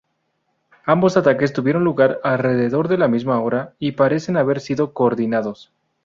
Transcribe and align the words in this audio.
Ambos 0.85 1.15
ataques 1.15 1.53
tuvieron 1.53 1.83
lugar 1.83 2.19
alrededor 2.23 2.87
de 2.87 2.97
la 2.97 3.07
misma 3.07 3.39
hora 3.39 3.75
y 3.77 3.91
parecen 3.91 4.35
haber 4.35 4.59
sido 4.59 4.93
coordinados. 4.93 5.71